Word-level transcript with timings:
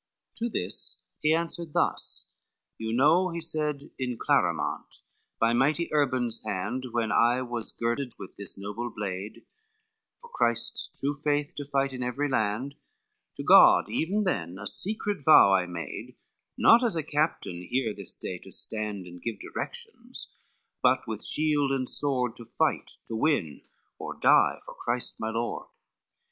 XXIII 0.35 0.47
To 0.47 0.49
this 0.51 1.03
he 1.19 1.31
answered 1.35 1.73
thus, 1.73 2.31
"You 2.79 2.91
know," 2.91 3.29
he 3.29 3.39
said, 3.39 3.91
"In 3.99 4.17
Clarimont 4.17 5.03
by 5.39 5.53
mighty 5.53 5.93
Urban's 5.93 6.43
hand 6.43 6.85
When 6.91 7.11
I 7.11 7.43
was 7.43 7.71
girded 7.71 8.13
with 8.17 8.35
this 8.35 8.57
noble 8.57 8.89
blade, 8.89 9.45
For 10.19 10.31
Christ's 10.33 10.89
true 10.99 11.13
faith 11.13 11.53
to 11.55 11.65
fight 11.65 11.93
in 11.93 12.01
every 12.01 12.27
land, 12.27 12.73
To 13.37 13.43
God 13.43 13.89
even 13.91 14.23
then 14.23 14.57
a 14.57 14.65
secret 14.65 15.23
vow 15.23 15.53
I 15.53 15.67
made, 15.67 16.15
Not 16.57 16.83
as 16.83 16.95
a 16.95 17.03
captain 17.03 17.61
here 17.69 17.93
this 17.93 18.15
day 18.17 18.39
to 18.39 18.51
stand 18.51 19.05
And 19.05 19.21
give 19.21 19.39
directions, 19.39 20.33
but 20.81 21.07
with 21.07 21.23
shield 21.23 21.71
and 21.71 21.87
sword 21.87 22.35
To 22.37 22.45
fight, 22.57 22.91
to 23.07 23.15
win, 23.15 23.61
or 23.99 24.15
die 24.19 24.61
for 24.65 24.73
Christ 24.73 25.17
my 25.19 25.29
Lord. 25.29 25.67